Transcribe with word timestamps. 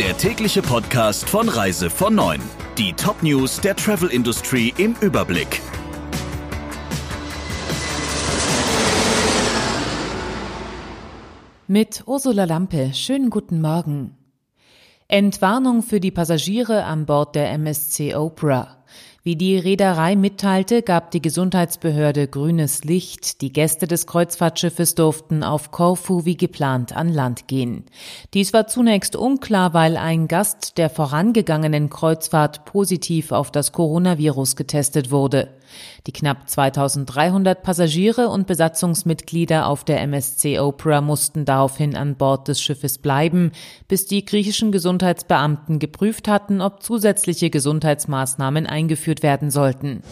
der 0.00 0.16
tägliche 0.16 0.62
Podcast 0.62 1.28
von 1.28 1.46
Reise 1.46 1.90
von 1.90 2.14
9. 2.14 2.40
Die 2.78 2.94
Top-News 2.94 3.60
der 3.60 3.76
Travel 3.76 4.08
Industry 4.08 4.72
im 4.78 4.96
Überblick. 5.02 5.60
Mit 11.66 12.02
Ursula 12.06 12.44
Lampe, 12.44 12.94
schönen 12.94 13.28
guten 13.28 13.60
Morgen. 13.60 14.16
Entwarnung 15.06 15.82
für 15.82 16.00
die 16.00 16.10
Passagiere 16.10 16.84
an 16.84 17.04
Bord 17.04 17.34
der 17.34 17.50
MSC 17.50 18.14
Oprah. 18.14 18.79
Wie 19.22 19.36
die 19.36 19.58
Reederei 19.58 20.16
mitteilte, 20.16 20.80
gab 20.80 21.10
die 21.10 21.20
Gesundheitsbehörde 21.20 22.26
grünes 22.26 22.84
Licht. 22.84 23.42
Die 23.42 23.52
Gäste 23.52 23.86
des 23.86 24.06
Kreuzfahrtschiffes 24.06 24.94
durften 24.94 25.42
auf 25.42 25.70
Korfu 25.70 26.24
wie 26.24 26.38
geplant 26.38 26.96
an 26.96 27.12
Land 27.12 27.46
gehen. 27.46 27.84
Dies 28.32 28.54
war 28.54 28.66
zunächst 28.66 29.16
unklar, 29.16 29.74
weil 29.74 29.98
ein 29.98 30.26
Gast 30.26 30.78
der 30.78 30.88
vorangegangenen 30.88 31.90
Kreuzfahrt 31.90 32.64
positiv 32.64 33.30
auf 33.30 33.50
das 33.50 33.72
Coronavirus 33.72 34.56
getestet 34.56 35.10
wurde. 35.10 35.50
Die 36.06 36.12
knapp 36.12 36.48
2300 36.48 37.62
Passagiere 37.62 38.28
und 38.28 38.46
Besatzungsmitglieder 38.46 39.66
auf 39.66 39.84
der 39.84 40.00
MSC 40.00 40.58
Oprah 40.58 41.00
mussten 41.00 41.44
daraufhin 41.44 41.94
an 41.94 42.16
Bord 42.16 42.48
des 42.48 42.60
Schiffes 42.60 42.98
bleiben, 42.98 43.52
bis 43.86 44.06
die 44.06 44.24
griechischen 44.24 44.72
Gesundheitsbeamten 44.72 45.78
geprüft 45.78 46.26
hatten, 46.26 46.60
ob 46.60 46.82
zusätzliche 46.82 47.50
Gesundheitsmaßnahmen 47.50 48.66
eingeführt 48.66 49.09
werden 49.22 49.50
sollten. 49.50 50.02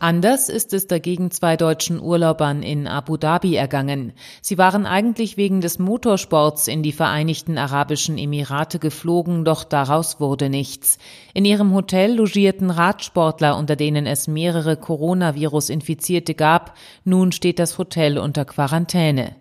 Anders 0.00 0.48
ist 0.48 0.72
es 0.74 0.86
dagegen 0.86 1.32
zwei 1.32 1.56
deutschen 1.56 2.00
Urlaubern 2.00 2.62
in 2.62 2.86
Abu 2.86 3.16
Dhabi 3.16 3.56
ergangen. 3.56 4.12
Sie 4.40 4.56
waren 4.56 4.86
eigentlich 4.86 5.36
wegen 5.36 5.60
des 5.60 5.80
Motorsports 5.80 6.68
in 6.68 6.84
die 6.84 6.92
Vereinigten 6.92 7.58
Arabischen 7.58 8.16
Emirate 8.16 8.78
geflogen, 8.78 9.44
doch 9.44 9.64
daraus 9.64 10.20
wurde 10.20 10.50
nichts. 10.50 10.98
In 11.34 11.44
ihrem 11.44 11.74
Hotel 11.74 12.14
logierten 12.14 12.70
Radsportler, 12.70 13.56
unter 13.56 13.74
denen 13.74 14.06
es 14.06 14.28
mehrere 14.28 14.76
Coronavirus-Infizierte 14.76 16.34
gab. 16.34 16.74
Nun 17.04 17.32
steht 17.32 17.58
das 17.58 17.76
Hotel 17.76 18.18
unter 18.18 18.44
Quarantäne. 18.44 19.34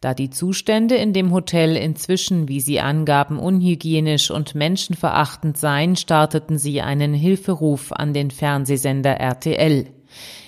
Da 0.00 0.14
die 0.14 0.30
Zustände 0.30 0.96
in 0.96 1.12
dem 1.12 1.32
Hotel 1.32 1.76
inzwischen, 1.76 2.48
wie 2.48 2.60
sie 2.60 2.80
angaben, 2.80 3.38
unhygienisch 3.38 4.30
und 4.30 4.54
menschenverachtend 4.54 5.56
seien, 5.56 5.96
starteten 5.96 6.58
sie 6.58 6.80
einen 6.80 7.14
Hilferuf 7.14 7.92
an 7.92 8.12
den 8.12 8.30
Fernsehsender 8.30 9.12
RTL. 9.20 9.86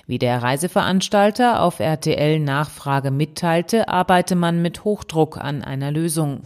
Wie 0.06 0.18
der 0.18 0.42
Reiseveranstalter 0.42 1.62
auf 1.62 1.80
RTL 1.80 2.38
Nachfrage 2.38 3.10
mitteilte, 3.10 3.88
arbeite 3.88 4.34
man 4.34 4.60
mit 4.60 4.84
Hochdruck 4.84 5.38
an 5.38 5.62
einer 5.62 5.90
Lösung. 5.90 6.42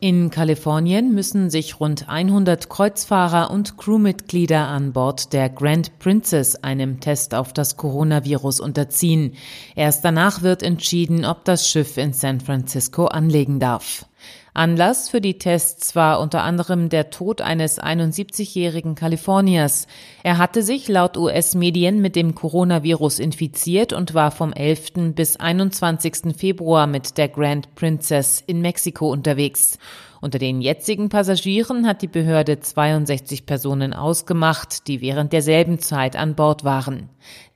In 0.00 0.30
Kalifornien 0.30 1.12
müssen 1.12 1.50
sich 1.50 1.80
rund 1.80 2.08
100 2.08 2.70
Kreuzfahrer 2.70 3.50
und 3.50 3.76
Crewmitglieder 3.76 4.68
an 4.68 4.92
Bord 4.92 5.32
der 5.32 5.48
Grand 5.48 5.98
Princess 5.98 6.54
einem 6.54 7.00
Test 7.00 7.34
auf 7.34 7.52
das 7.52 7.76
Coronavirus 7.76 8.60
unterziehen. 8.60 9.34
Erst 9.74 10.04
danach 10.04 10.42
wird 10.42 10.62
entschieden, 10.62 11.24
ob 11.24 11.44
das 11.44 11.68
Schiff 11.68 11.96
in 11.96 12.12
San 12.12 12.40
Francisco 12.40 13.06
anlegen 13.06 13.58
darf. 13.58 14.06
Anlass 14.54 15.08
für 15.08 15.20
die 15.20 15.38
Tests 15.38 15.94
war 15.94 16.20
unter 16.20 16.42
anderem 16.42 16.88
der 16.88 17.10
Tod 17.10 17.40
eines 17.40 17.80
71-jährigen 17.80 18.94
Kaliforniers. 18.94 19.86
Er 20.22 20.38
hatte 20.38 20.62
sich 20.62 20.88
laut 20.88 21.16
US-Medien 21.16 22.00
mit 22.00 22.16
dem 22.16 22.34
Coronavirus 22.34 23.20
infiziert 23.20 23.92
und 23.92 24.14
war 24.14 24.30
vom 24.30 24.52
11. 24.52 25.14
bis 25.14 25.36
21. 25.36 26.36
Februar 26.36 26.86
mit 26.86 27.18
der 27.18 27.28
Grand 27.28 27.74
Princess 27.76 28.42
in 28.46 28.60
Mexiko 28.60 29.12
unterwegs. 29.12 29.78
Unter 30.20 30.40
den 30.40 30.60
jetzigen 30.60 31.10
Passagieren 31.10 31.86
hat 31.86 32.02
die 32.02 32.08
Behörde 32.08 32.58
62 32.58 33.46
Personen 33.46 33.92
ausgemacht, 33.92 34.88
die 34.88 35.00
während 35.00 35.32
derselben 35.32 35.78
Zeit 35.78 36.16
an 36.16 36.34
Bord 36.34 36.64
waren. 36.64 37.08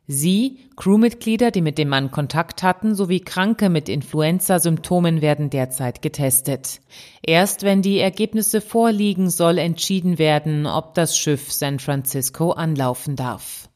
Sie, 0.09 0.59
Crewmitglieder, 0.77 1.51
die 1.51 1.63
mit 1.63 1.79
dem 1.79 1.89
Mann 1.89 2.11
Kontakt 2.11 2.63
hatten, 2.63 2.95
sowie 2.95 3.21
Kranke 3.21 3.69
mit 3.69 3.89
Influenza-Symptomen 3.89 5.23
werden 5.23 5.49
derzeit 5.49 6.03
getestet. 6.03 6.81
Erst 7.25 7.63
wenn 7.63 7.83
die 7.83 7.99
Ergebnisse 7.99 8.61
vorliegen, 8.61 9.31
soll 9.31 9.59
entschieden 9.59 10.19
werden, 10.19 10.67
ob 10.67 10.95
das 10.95 11.17
Schiff 11.17 11.53
San 11.53 11.79
Francisco 11.79 12.51
anlaufen 12.51 13.15
darf. 13.15 13.69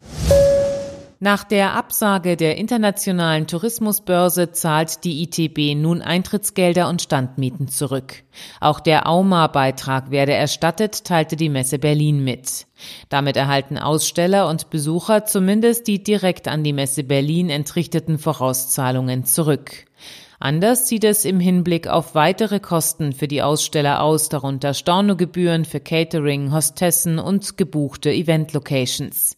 Nach 1.19 1.45
der 1.45 1.73
Absage 1.73 2.37
der 2.37 2.59
internationalen 2.59 3.47
Tourismusbörse 3.47 4.53
zahlt 4.53 5.03
die 5.03 5.23
ITB 5.23 5.75
nun 5.75 6.03
Eintrittsgelder 6.03 6.91
und 6.91 7.01
Standmieten 7.01 7.69
zurück. 7.69 8.23
Auch 8.61 8.81
der 8.81 9.07
AUMA-Beitrag 9.07 10.11
werde 10.11 10.35
erstattet, 10.35 11.05
teilte 11.05 11.37
die 11.37 11.49
Messe 11.49 11.79
Berlin 11.79 12.23
mit. 12.23 12.67
Damit 13.09 13.39
erhalten 13.39 13.79
Aussteller 13.79 14.47
und 14.47 14.69
Besucher 14.69 15.25
zumindest 15.25 15.87
die 15.87 16.03
direkt 16.03 16.49
an 16.49 16.63
die 16.63 16.75
Messe 16.75 17.03
Berlin 17.03 17.49
entrichteten 17.49 18.19
Vorauszahlungen 18.19 19.25
zurück. 19.25 19.87
Anders 20.39 20.89
sieht 20.89 21.05
es 21.05 21.25
im 21.25 21.41
Hinblick 21.41 21.89
auf 21.89 22.15
weitere 22.15 22.61
Kosten 22.61 23.13
für 23.13 23.27
die 23.27 23.43
Aussteller 23.43 24.03
aus, 24.03 24.29
darunter 24.29 24.75
Stornogebühren 24.75 25.65
für 25.65 25.81
Catering, 25.81 26.53
Hostessen 26.53 27.19
und 27.19 27.57
gebuchte 27.57 28.11
Event-Locations. 28.11 29.37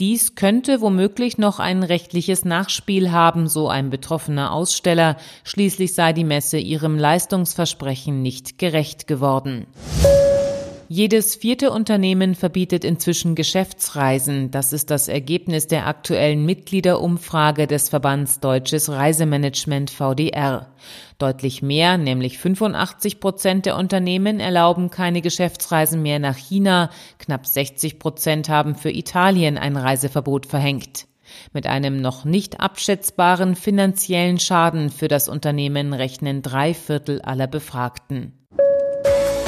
Dies 0.00 0.34
könnte 0.34 0.80
womöglich 0.80 1.38
noch 1.38 1.60
ein 1.60 1.84
rechtliches 1.84 2.44
Nachspiel 2.44 3.12
haben, 3.12 3.46
so 3.46 3.68
ein 3.68 3.90
betroffener 3.90 4.52
Aussteller. 4.52 5.16
Schließlich 5.44 5.94
sei 5.94 6.12
die 6.12 6.24
Messe 6.24 6.58
ihrem 6.58 6.98
Leistungsversprechen 6.98 8.20
nicht 8.20 8.58
gerecht 8.58 9.06
geworden. 9.06 9.66
Jedes 10.94 11.36
vierte 11.36 11.70
Unternehmen 11.70 12.34
verbietet 12.34 12.84
inzwischen 12.84 13.34
Geschäftsreisen. 13.34 14.50
Das 14.50 14.74
ist 14.74 14.90
das 14.90 15.08
Ergebnis 15.08 15.66
der 15.66 15.86
aktuellen 15.86 16.44
Mitgliederumfrage 16.44 17.66
des 17.66 17.88
Verbands 17.88 18.40
Deutsches 18.40 18.90
Reisemanagement 18.90 19.88
VDR. 19.88 20.66
Deutlich 21.16 21.62
mehr, 21.62 21.96
nämlich 21.96 22.36
85 22.36 23.20
Prozent 23.20 23.64
der 23.64 23.78
Unternehmen 23.78 24.38
erlauben 24.38 24.90
keine 24.90 25.22
Geschäftsreisen 25.22 26.02
mehr 26.02 26.18
nach 26.18 26.36
China. 26.36 26.90
Knapp 27.18 27.46
60 27.46 27.98
Prozent 27.98 28.50
haben 28.50 28.74
für 28.74 28.90
Italien 28.90 29.56
ein 29.56 29.78
Reiseverbot 29.78 30.44
verhängt. 30.44 31.06
Mit 31.54 31.66
einem 31.66 32.02
noch 32.02 32.26
nicht 32.26 32.60
abschätzbaren 32.60 33.56
finanziellen 33.56 34.38
Schaden 34.38 34.90
für 34.90 35.08
das 35.08 35.30
Unternehmen 35.30 35.94
rechnen 35.94 36.42
drei 36.42 36.74
Viertel 36.74 37.22
aller 37.22 37.46
Befragten. 37.46 38.41